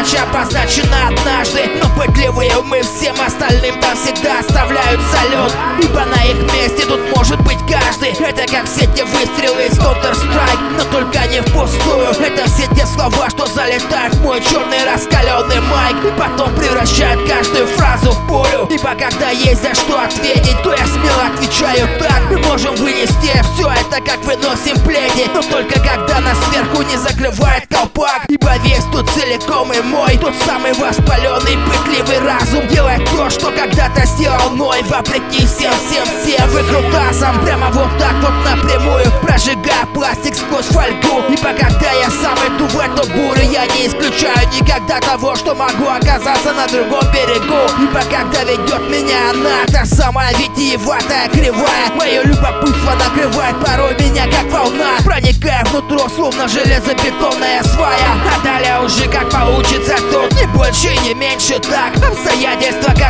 [0.00, 1.70] Удача обозначена однажды.
[1.82, 5.52] Но пытливые мы всем остальным там всегда оставляют салют.
[5.82, 8.10] Ибо на их месте тут может быть каждый.
[8.12, 12.08] Это как все те выстрелы из Counter-Strike Но только не впустую.
[12.18, 15.96] Это все те слова, что залетают в мой черный раскаленный майк.
[16.04, 20.86] И потом превращают каждую фразу в пулю Ибо когда есть за что ответить То я
[20.86, 22.22] смело отвечаю так.
[22.30, 25.28] Мы можем вынести все это как выносим пледи.
[25.34, 30.16] Но только когда нас сверху не закрывает колпак Весь тут целиком и мой.
[30.18, 32.66] Тот самый воспаленный пытливый разум.
[32.68, 34.82] Делает то, что когда-то сделал мой.
[34.84, 39.06] Вопреки всем, всем, всем выкрутасам Прямо вот так вот напрямую.
[39.22, 41.24] Прожигая пластик сквозь фольгу.
[41.28, 45.86] Ибо когда я сам иду в эту бурю Я не исключаю никогда того, что могу
[45.88, 47.60] оказаться на другом берегу.
[47.80, 51.90] Ибо когда ведет меня она Та самая витиеватая, кривая.
[51.94, 54.59] Мое любопытство накрывает порой меня как волна
[55.20, 57.98] Проникая внутрь, словно железобетонная свая.
[58.34, 61.94] А далее уже как получится тут Не больше не меньше так.
[61.96, 63.09] Обстоятельства, как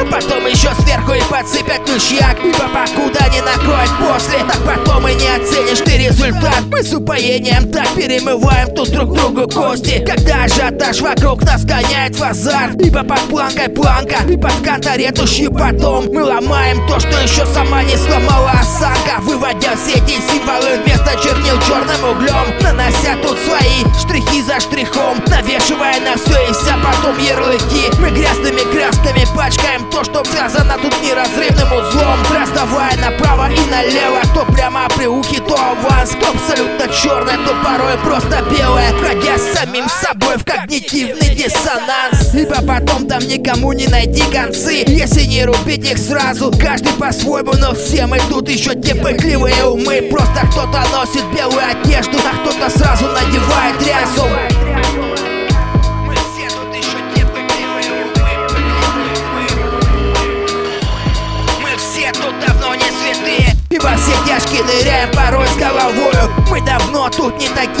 [0.00, 4.38] А потом еще сверху и подсыпят мышьяк Ибо покуда не накроет после.
[4.44, 6.62] Так потом и не оценишь ты результат.
[6.70, 10.04] Мы с упоением так перемываем тут друг другу кости.
[10.04, 12.80] Когда ажиотаж вокруг нас гоняет в азарт.
[12.80, 16.06] Ибо под планкой планка И под канторетушью потом.
[16.12, 19.20] Мы ломаем то, что еще сама не сломала осанка.
[19.20, 22.54] Выводя все эти символы вместо чернил черным углем.
[22.62, 27.81] Нанося тут свои штрихи за штрихом Навешивая на все и вся потом ярлыки
[29.52, 32.18] пачкаем то, что связано тут неразрывным узлом.
[32.30, 36.10] Раздавая направо и налево То прямо при ухе, то аванс.
[36.10, 38.92] То абсолютно черное, то порой просто белое.
[38.92, 42.34] Ходя с самим собой в когнитивный диссонанс.
[42.34, 44.84] Ибо потом там никому не найти концы.
[44.86, 50.08] Если не рубить их сразу Каждый по-своему, но все мы тут еще те пытливые умы.
[50.10, 54.51] Просто кто-то носит белую одежду А кто-то сразу надевает рясу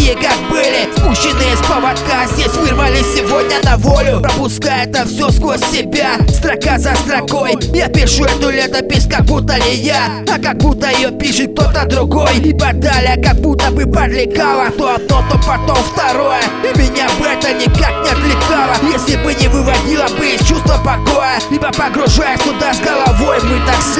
[0.00, 2.26] такие, как были Спущенные с поводка.
[2.32, 4.20] Здесь вырвались сегодня на волю.
[4.20, 6.16] Пропуская это все сквозь себя.
[6.28, 7.54] Строка за строкой.
[7.74, 10.24] Я пишу эту летопись, как будто не я.
[10.32, 12.36] А как будто ее пишет кто-то другой.
[12.38, 16.42] И далее, как будто бы подлекало То одно, то потом второе.
[16.62, 18.74] И меня бы это никак не отвлекало.
[18.92, 21.40] Если бы не выводило бы из чувства покоя.
[21.50, 22.39] Либо погружаясь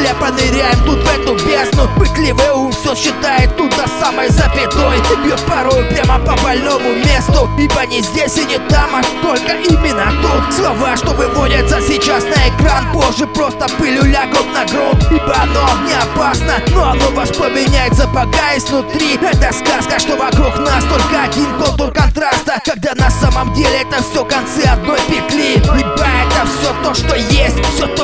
[0.01, 1.89] слепо ныряем тут в эту бездну.
[1.97, 4.99] Пытливый ум все считает тут до самой запятой.
[5.25, 7.49] Бьет порой прямо по больному месту.
[7.59, 10.55] Ибо не здесь и не там, а только именно тут.
[10.55, 12.93] Слова, что выводятся сейчас на экран.
[12.93, 15.05] Позже просто пылью лягут на грунт.
[15.11, 19.17] Ибо оно не опасно, но оно воспламеняется пока изнутри.
[19.17, 22.61] Это сказка, что вокруг нас только один контур контраста.
[22.65, 25.55] Когда на самом деле это все концы одной петли.
[25.57, 28.00] Ибо это все то, что есть, все то,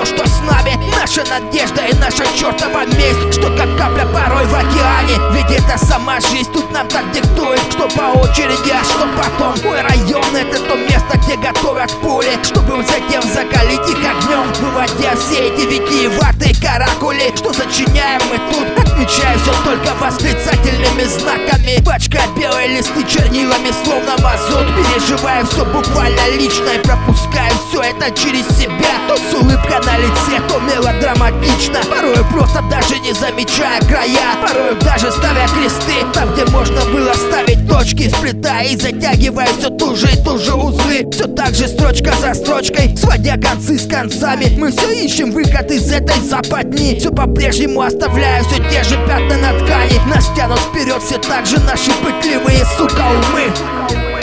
[1.17, 5.17] Наша надежда и наша чертова месть Что как капля порой в океане.
[5.33, 7.36] Ведь это сама жизнь тут нам так диктует
[7.77, 9.55] Что по очереди, а что потом?
[9.63, 15.49] Мой район это то место, где готовят пули Чтобы затем закалить их огнем Выводя все
[15.49, 17.33] эти витиеватые каракули.
[17.37, 18.67] Что сочиняем мы тут?
[18.79, 21.83] Отмечая все только восклицательными знаками.
[21.85, 24.67] Пачка белые листы чернилами, словно мазут.
[24.77, 28.97] Переживая все буквально лично И пропуская все это через себя.
[29.09, 31.81] То с улыбкой на лице, то мелодраматично.
[31.91, 36.05] Порой просто даже не замечая края Порой даже ставя кресты.
[36.15, 41.09] Там, где можно было ставить точки Сплетая и затягивая все туже и туже узлы.
[41.11, 44.57] Все так же строчка за строчкой Сводя концы с концами.
[44.59, 46.99] Мы все ищем выход из этой западни.
[46.99, 50.01] Все по-прежнему оставляя все те же пятна на ткани.
[50.09, 54.16] Нас тянут вперед все так же наши пытливые, сука, умы